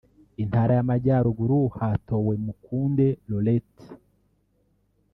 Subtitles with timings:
[0.43, 3.83] Intara y’Amajyaruguru hatowe Mukunde Laurette